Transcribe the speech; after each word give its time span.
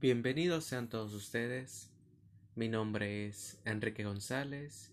Bienvenidos 0.00 0.62
sean 0.62 0.88
todos 0.88 1.12
ustedes. 1.12 1.90
Mi 2.54 2.68
nombre 2.68 3.26
es 3.26 3.58
Enrique 3.64 4.04
González 4.04 4.92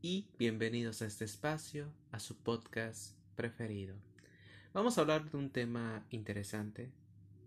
y 0.00 0.26
bienvenidos 0.38 1.02
a 1.02 1.06
este 1.06 1.26
espacio, 1.26 1.92
a 2.12 2.18
su 2.18 2.38
podcast 2.38 3.14
preferido. 3.36 3.94
Vamos 4.72 4.96
a 4.96 5.02
hablar 5.02 5.30
de 5.30 5.36
un 5.36 5.50
tema 5.50 6.06
interesante. 6.08 6.90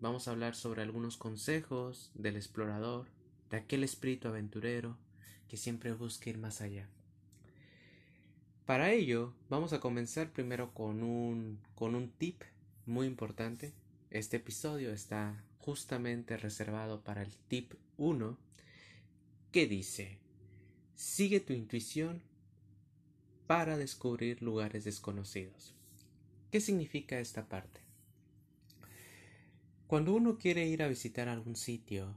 Vamos 0.00 0.28
a 0.28 0.30
hablar 0.30 0.54
sobre 0.54 0.82
algunos 0.82 1.16
consejos 1.16 2.12
del 2.14 2.36
explorador, 2.36 3.08
de 3.50 3.56
aquel 3.56 3.82
espíritu 3.82 4.28
aventurero 4.28 4.96
que 5.48 5.56
siempre 5.56 5.92
busca 5.92 6.30
ir 6.30 6.38
más 6.38 6.60
allá. 6.60 6.88
Para 8.64 8.92
ello, 8.92 9.34
vamos 9.48 9.72
a 9.72 9.80
comenzar 9.80 10.30
primero 10.30 10.72
con 10.72 11.02
un, 11.02 11.58
con 11.74 11.96
un 11.96 12.10
tip 12.10 12.42
muy 12.84 13.08
importante. 13.08 13.74
Este 14.16 14.38
episodio 14.38 14.94
está 14.94 15.44
justamente 15.58 16.38
reservado 16.38 17.04
para 17.04 17.20
el 17.20 17.36
tip 17.48 17.74
1 17.98 18.38
que 19.52 19.66
dice, 19.66 20.16
sigue 20.94 21.38
tu 21.38 21.52
intuición 21.52 22.22
para 23.46 23.76
descubrir 23.76 24.40
lugares 24.40 24.84
desconocidos. 24.84 25.74
¿Qué 26.50 26.62
significa 26.62 27.20
esta 27.20 27.46
parte? 27.50 27.82
Cuando 29.86 30.14
uno 30.14 30.38
quiere 30.38 30.66
ir 30.66 30.82
a 30.82 30.88
visitar 30.88 31.28
algún 31.28 31.54
sitio, 31.54 32.16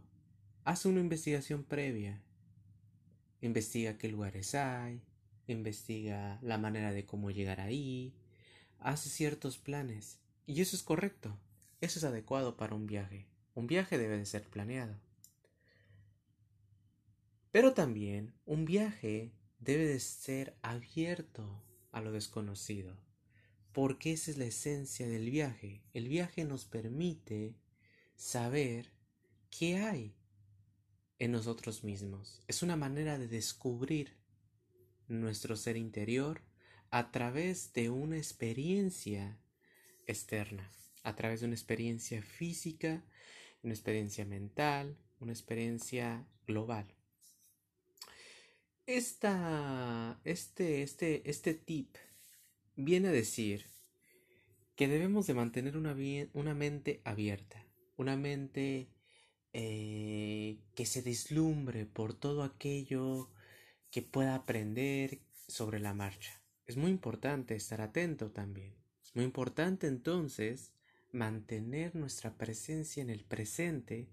hace 0.64 0.88
una 0.88 1.02
investigación 1.02 1.66
previa. 1.66 2.24
Investiga 3.42 3.98
qué 3.98 4.08
lugares 4.08 4.56
hay, 4.56 5.02
investiga 5.48 6.40
la 6.42 6.58
manera 6.58 6.94
de 6.94 7.06
cómo 7.06 7.30
llegar 7.30 7.60
ahí, 7.60 8.14
hace 8.80 9.10
ciertos 9.10 9.58
planes. 9.58 10.22
Y 10.48 10.62
eso 10.62 10.78
es 10.78 10.82
correcto, 10.82 11.38
eso 11.82 12.00
es 12.00 12.06
adecuado 12.06 12.58
para 12.58 12.76
un 12.76 12.88
viaje. 12.88 13.28
Un 13.56 13.68
viaje 13.68 13.98
debe 13.98 14.18
de 14.18 14.26
ser 14.26 14.44
planeado. 14.44 15.00
Pero 17.52 17.74
también 17.74 18.34
un 18.46 18.66
viaje 18.66 19.34
debe 19.60 19.86
de 19.86 20.00
ser 20.00 20.56
abierto 20.62 21.64
a 21.92 22.02
lo 22.02 22.12
desconocido, 22.12 22.96
porque 23.74 24.14
esa 24.14 24.32
es 24.32 24.38
la 24.38 24.46
esencia 24.46 25.08
del 25.08 25.30
viaje. 25.30 25.82
El 25.94 26.08
viaje 26.08 26.46
nos 26.46 26.66
permite 26.66 27.56
saber 28.16 28.92
qué 29.50 29.78
hay 29.78 30.16
en 31.18 31.32
nosotros 31.32 31.84
mismos. 31.84 32.42
Es 32.48 32.64
una 32.64 32.76
manera 32.76 33.18
de 33.18 33.28
descubrir 33.28 34.18
nuestro 35.08 35.56
ser 35.56 35.76
interior 35.76 36.42
a 36.92 37.12
través 37.12 37.74
de 37.74 37.90
una 37.90 38.18
experiencia 38.18 39.40
externa, 40.08 40.72
a 41.04 41.16
través 41.16 41.40
de 41.40 41.48
una 41.48 41.56
experiencia 41.56 42.22
física 42.22 43.04
una 43.64 43.74
experiencia 43.74 44.26
mental, 44.26 44.98
una 45.20 45.32
experiencia 45.32 46.26
global. 46.48 46.88
Esta, 48.86 50.20
este, 50.24 50.82
este, 50.82 51.30
este 51.30 51.54
tip 51.54 51.96
viene 52.76 53.10
a 53.10 53.12
decir 53.12 53.66
que 54.76 54.88
debemos 54.88 55.28
de 55.28 55.34
mantener 55.34 55.78
una, 55.78 55.96
una 56.34 56.56
mente 56.56 57.02
abierta, 57.04 57.68
una 57.98 58.16
mente 58.16 58.90
eh, 59.52 60.60
que 60.74 60.86
se 60.86 61.02
deslumbre 61.02 61.86
por 61.86 62.14
todo 62.14 62.44
aquello 62.44 63.32
que 63.92 64.02
pueda 64.02 64.36
aprender 64.36 65.22
sobre 65.48 65.80
la 65.80 65.94
marcha. 65.94 66.42
Es 66.66 66.78
muy 66.78 66.92
importante 66.92 67.56
estar 67.56 67.82
atento 67.82 68.32
también. 68.32 68.76
Es 69.04 69.16
muy 69.16 69.26
importante 69.26 69.88
entonces 69.88 70.74
mantener 71.12 71.96
nuestra 71.96 72.38
presencia 72.38 73.02
en 73.02 73.10
el 73.10 73.24
presente, 73.24 74.10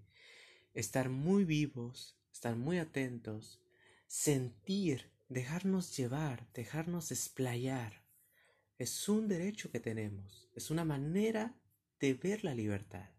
estar 0.73 1.09
muy 1.09 1.45
vivos, 1.45 2.17
estar 2.31 2.55
muy 2.55 2.77
atentos, 2.77 3.61
sentir, 4.07 5.11
dejarnos 5.29 5.95
llevar, 5.97 6.47
dejarnos 6.53 7.11
explayar. 7.11 8.03
Es 8.77 9.09
un 9.09 9.27
derecho 9.27 9.71
que 9.71 9.79
tenemos, 9.79 10.49
es 10.53 10.69
una 10.69 10.85
manera 10.85 11.55
de 11.99 12.13
ver 12.13 12.43
la 12.43 12.53
libertad. 12.53 13.09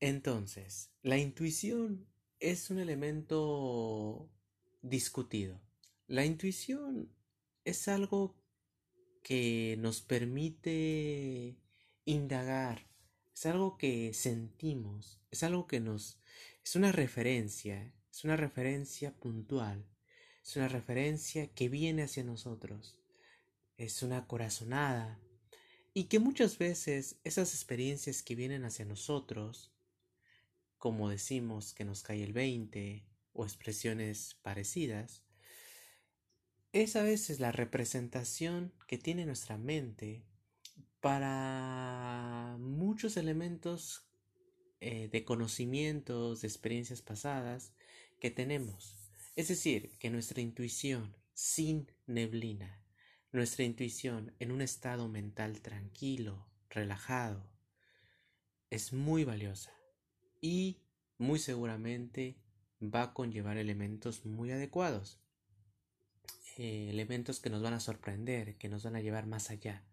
Entonces, 0.00 0.90
la 1.02 1.18
intuición 1.18 2.06
es 2.38 2.70
un 2.70 2.78
elemento 2.78 4.28
discutido. 4.82 5.60
La 6.06 6.24
intuición 6.24 7.10
es 7.64 7.88
algo 7.88 8.36
que 9.26 9.74
nos 9.80 10.02
permite 10.02 11.56
indagar, 12.04 12.86
es 13.34 13.44
algo 13.46 13.76
que 13.76 14.14
sentimos, 14.14 15.18
es 15.32 15.42
algo 15.42 15.66
que 15.66 15.80
nos... 15.80 16.20
es 16.62 16.76
una 16.76 16.92
referencia, 16.92 17.92
es 18.08 18.22
una 18.22 18.36
referencia 18.36 19.12
puntual, 19.16 19.84
es 20.44 20.54
una 20.54 20.68
referencia 20.68 21.48
que 21.48 21.68
viene 21.68 22.04
hacia 22.04 22.22
nosotros, 22.22 23.00
es 23.76 24.04
una 24.04 24.28
corazonada, 24.28 25.18
y 25.92 26.04
que 26.04 26.20
muchas 26.20 26.56
veces 26.56 27.18
esas 27.24 27.52
experiencias 27.52 28.22
que 28.22 28.36
vienen 28.36 28.64
hacia 28.64 28.84
nosotros, 28.84 29.72
como 30.78 31.10
decimos 31.10 31.74
que 31.74 31.84
nos 31.84 32.04
cae 32.04 32.22
el 32.22 32.32
20 32.32 33.04
o 33.32 33.44
expresiones 33.44 34.36
parecidas, 34.42 35.25
es 36.82 36.94
a 36.94 37.02
veces 37.02 37.40
la 37.40 37.52
representación 37.52 38.70
que 38.86 38.98
tiene 38.98 39.24
nuestra 39.24 39.56
mente 39.56 40.26
para 41.00 42.56
muchos 42.60 43.16
elementos 43.16 44.06
eh, 44.80 45.08
de 45.10 45.24
conocimientos, 45.24 46.42
de 46.42 46.48
experiencias 46.48 47.00
pasadas 47.00 47.72
que 48.20 48.30
tenemos. 48.30 48.94
Es 49.36 49.48
decir, 49.48 49.96
que 49.98 50.10
nuestra 50.10 50.42
intuición 50.42 51.16
sin 51.32 51.90
neblina, 52.06 52.84
nuestra 53.32 53.64
intuición 53.64 54.34
en 54.38 54.52
un 54.52 54.60
estado 54.60 55.08
mental 55.08 55.62
tranquilo, 55.62 56.46
relajado, 56.68 57.48
es 58.68 58.92
muy 58.92 59.24
valiosa 59.24 59.72
y 60.42 60.82
muy 61.16 61.38
seguramente 61.38 62.36
va 62.82 63.02
a 63.02 63.14
conllevar 63.14 63.56
elementos 63.56 64.26
muy 64.26 64.50
adecuados. 64.52 65.25
Eh, 66.58 66.88
elementos 66.88 67.38
que 67.38 67.50
nos 67.50 67.62
van 67.62 67.74
a 67.74 67.80
sorprender, 67.80 68.56
que 68.56 68.70
nos 68.70 68.82
van 68.82 68.96
a 68.96 69.02
llevar 69.02 69.26
más 69.26 69.50
allá. 69.50 69.84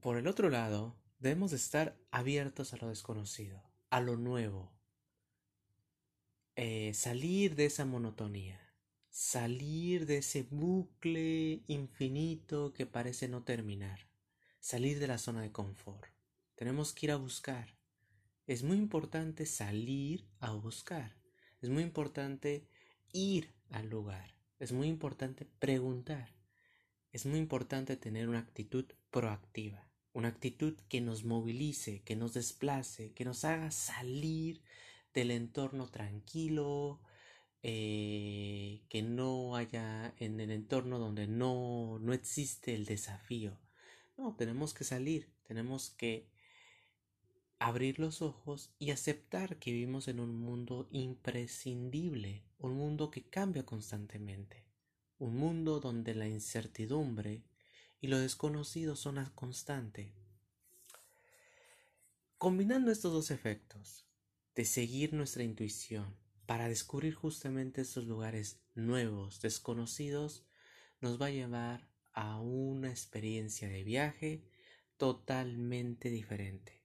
Por 0.00 0.18
el 0.18 0.26
otro 0.26 0.50
lado, 0.50 0.94
debemos 1.18 1.54
estar 1.54 1.96
abiertos 2.10 2.74
a 2.74 2.76
lo 2.76 2.88
desconocido, 2.88 3.62
a 3.88 4.02
lo 4.02 4.18
nuevo, 4.18 4.70
eh, 6.56 6.92
salir 6.92 7.54
de 7.54 7.64
esa 7.64 7.86
monotonía, 7.86 8.60
salir 9.08 10.04
de 10.04 10.18
ese 10.18 10.42
bucle 10.42 11.62
infinito 11.66 12.74
que 12.74 12.84
parece 12.84 13.28
no 13.28 13.44
terminar, 13.44 14.10
salir 14.60 14.98
de 14.98 15.06
la 15.06 15.16
zona 15.16 15.40
de 15.40 15.52
confort. 15.52 16.10
Tenemos 16.54 16.92
que 16.92 17.06
ir 17.06 17.12
a 17.12 17.16
buscar. 17.16 17.78
Es 18.46 18.62
muy 18.62 18.76
importante 18.76 19.46
salir 19.46 20.28
a 20.38 20.52
buscar. 20.52 21.16
Es 21.62 21.70
muy 21.70 21.82
importante 21.82 22.68
ir 23.14 23.54
al 23.70 23.88
lugar. 23.88 24.34
Es 24.58 24.72
muy 24.72 24.88
importante 24.88 25.46
preguntar. 25.46 26.34
Es 27.12 27.24
muy 27.24 27.38
importante 27.38 27.96
tener 27.96 28.28
una 28.28 28.40
actitud 28.40 28.84
proactiva, 29.10 29.88
una 30.12 30.28
actitud 30.28 30.76
que 30.88 31.00
nos 31.00 31.24
movilice, 31.24 32.02
que 32.02 32.16
nos 32.16 32.34
desplace, 32.34 33.12
que 33.12 33.24
nos 33.24 33.44
haga 33.44 33.70
salir 33.70 34.62
del 35.14 35.30
entorno 35.30 35.88
tranquilo, 35.88 37.00
eh, 37.62 38.82
que 38.88 39.02
no 39.02 39.54
haya 39.54 40.12
en 40.18 40.40
el 40.40 40.50
entorno 40.50 40.98
donde 40.98 41.28
no, 41.28 41.98
no 42.00 42.12
existe 42.12 42.74
el 42.74 42.84
desafío. 42.84 43.56
No, 44.16 44.34
tenemos 44.36 44.74
que 44.74 44.84
salir, 44.84 45.32
tenemos 45.44 45.90
que 45.90 46.33
abrir 47.58 47.98
los 47.98 48.22
ojos 48.22 48.74
y 48.78 48.90
aceptar 48.90 49.58
que 49.58 49.72
vivimos 49.72 50.08
en 50.08 50.20
un 50.20 50.36
mundo 50.36 50.88
imprescindible, 50.90 52.44
un 52.58 52.74
mundo 52.74 53.10
que 53.10 53.28
cambia 53.28 53.64
constantemente, 53.64 54.64
un 55.18 55.36
mundo 55.36 55.80
donde 55.80 56.14
la 56.14 56.28
incertidumbre 56.28 57.42
y 58.00 58.08
lo 58.08 58.18
desconocido 58.18 58.96
son 58.96 59.18
a 59.18 59.34
constante. 59.34 60.12
Combinando 62.38 62.90
estos 62.90 63.12
dos 63.12 63.30
efectos, 63.30 64.06
de 64.54 64.64
seguir 64.64 65.14
nuestra 65.14 65.42
intuición 65.42 66.14
para 66.46 66.68
descubrir 66.68 67.14
justamente 67.14 67.80
estos 67.80 68.04
lugares 68.06 68.60
nuevos, 68.74 69.40
desconocidos, 69.40 70.44
nos 71.00 71.20
va 71.20 71.26
a 71.26 71.30
llevar 71.30 71.88
a 72.12 72.38
una 72.38 72.90
experiencia 72.90 73.68
de 73.68 73.82
viaje 73.82 74.44
totalmente 74.96 76.10
diferente 76.10 76.83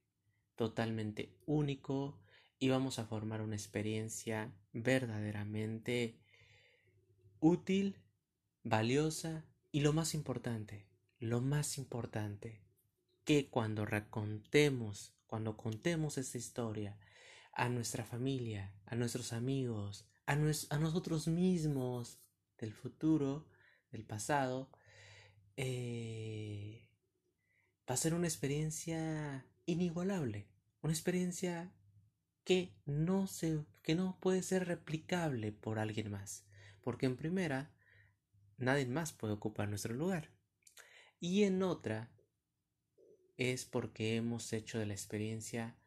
totalmente 0.59 1.33
único 1.45 2.19
y 2.59 2.67
vamos 2.67 2.99
a 2.99 3.05
formar 3.05 3.41
una 3.41 3.55
experiencia 3.55 4.53
verdaderamente 4.73 6.19
útil, 7.39 7.95
valiosa 8.65 9.45
y 9.71 9.79
lo 9.79 9.93
más 9.93 10.13
importante, 10.13 10.85
lo 11.17 11.39
más 11.39 11.77
importante, 11.77 12.61
que 13.23 13.49
cuando 13.49 13.85
recontemos, 13.85 15.15
cuando 15.27 15.55
contemos 15.55 16.17
esta 16.17 16.37
historia 16.37 16.99
a 17.53 17.69
nuestra 17.69 18.03
familia, 18.03 18.75
a 18.85 18.95
nuestros 18.95 19.31
amigos, 19.31 20.09
a, 20.25 20.35
nosotros 20.35 21.29
mismos 21.29 22.19
del 22.57 22.73
futuro, 22.73 23.47
del 23.93 24.03
pasado, 24.03 24.69
eh, 25.55 26.89
va 27.89 27.93
a 27.93 27.97
ser 27.97 28.13
una 28.13 28.27
experiencia 28.27 29.45
inigualable, 29.65 30.48
una 30.81 30.93
experiencia 30.93 31.71
que 32.43 32.73
no, 32.85 33.27
se, 33.27 33.63
que 33.83 33.95
no 33.95 34.17
puede 34.19 34.43
ser 34.43 34.67
replicable 34.67 35.51
por 35.51 35.79
alguien 35.79 36.11
más, 36.11 36.45
porque 36.81 37.05
en 37.05 37.15
primera, 37.15 37.71
nadie 38.57 38.85
más 38.85 39.13
puede 39.13 39.33
ocupar 39.33 39.69
nuestro 39.69 39.93
lugar, 39.93 40.31
y 41.19 41.43
en 41.43 41.63
otra, 41.63 42.09
es 43.37 43.65
porque 43.65 44.15
hemos 44.15 44.51
hecho 44.51 44.79
de 44.79 44.85
la 44.85 44.93
experiencia 44.93 45.77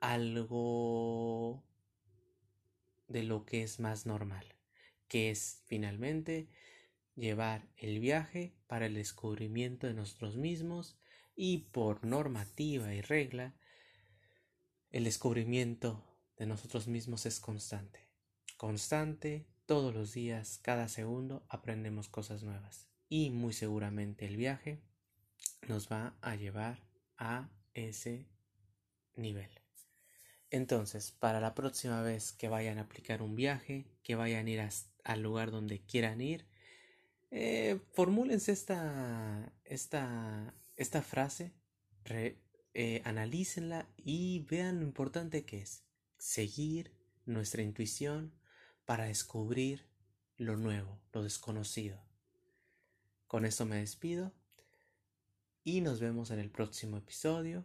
algo 0.00 1.64
de 3.08 3.22
lo 3.22 3.44
que 3.44 3.62
es 3.62 3.80
más 3.80 4.06
normal, 4.06 4.46
que 5.08 5.30
es 5.30 5.62
finalmente 5.66 6.48
llevar 7.14 7.68
el 7.76 8.00
viaje 8.00 8.54
para 8.66 8.86
el 8.86 8.94
descubrimiento 8.94 9.86
de 9.86 9.94
nosotros 9.94 10.36
mismos 10.36 10.96
y 11.34 11.58
por 11.72 12.04
normativa 12.04 12.94
y 12.94 13.00
regla, 13.00 13.54
el 14.92 15.04
descubrimiento 15.04 16.04
de 16.36 16.46
nosotros 16.46 16.86
mismos 16.86 17.24
es 17.24 17.40
constante. 17.40 18.08
Constante, 18.58 19.46
todos 19.64 19.94
los 19.94 20.12
días, 20.12 20.58
cada 20.62 20.88
segundo 20.88 21.44
aprendemos 21.48 22.08
cosas 22.08 22.42
nuevas. 22.42 22.86
Y 23.08 23.30
muy 23.30 23.54
seguramente 23.54 24.26
el 24.26 24.36
viaje 24.36 24.82
nos 25.66 25.90
va 25.90 26.14
a 26.20 26.36
llevar 26.36 26.82
a 27.16 27.50
ese 27.72 28.28
nivel. 29.16 29.50
Entonces, 30.50 31.10
para 31.10 31.40
la 31.40 31.54
próxima 31.54 32.02
vez 32.02 32.32
que 32.32 32.48
vayan 32.48 32.76
a 32.78 32.82
aplicar 32.82 33.22
un 33.22 33.34
viaje, 33.34 33.86
que 34.02 34.14
vayan 34.14 34.46
a 34.46 34.50
ir 34.50 34.68
al 35.04 35.22
lugar 35.22 35.50
donde 35.50 35.80
quieran 35.80 36.20
ir, 36.20 36.46
eh, 37.30 37.80
formúlense 37.92 38.52
esta, 38.52 39.54
esta, 39.64 40.54
esta 40.76 41.00
frase, 41.00 41.54
eh, 42.74 43.02
analícenla 43.04 43.88
y 43.96 44.40
vean 44.50 44.80
lo 44.80 44.86
importante 44.86 45.44
que 45.44 45.60
es 45.60 45.84
seguir 46.18 46.94
nuestra 47.26 47.62
intuición 47.62 48.32
para 48.84 49.04
descubrir 49.04 49.86
lo 50.36 50.56
nuevo, 50.56 51.00
lo 51.12 51.22
desconocido. 51.22 52.02
Con 53.26 53.44
esto 53.44 53.66
me 53.66 53.76
despido 53.76 54.32
y 55.64 55.80
nos 55.80 56.00
vemos 56.00 56.30
en 56.30 56.38
el 56.38 56.50
próximo 56.50 56.96
episodio 56.96 57.64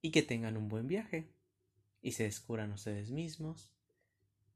y 0.00 0.10
que 0.10 0.22
tengan 0.22 0.56
un 0.56 0.68
buen 0.68 0.86
viaje 0.86 1.32
y 2.00 2.12
se 2.12 2.24
descubran 2.24 2.72
ustedes 2.72 3.10
mismos, 3.10 3.72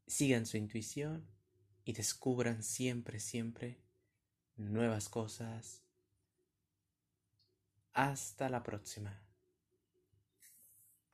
sigan 0.06 0.46
su 0.46 0.56
intuición 0.56 1.26
y 1.84 1.92
descubran 1.92 2.62
siempre, 2.62 3.18
siempre 3.18 3.80
nuevas 4.56 5.08
cosas. 5.08 5.82
Hasta 7.94 8.48
la 8.48 8.62
próxima. 8.62 9.18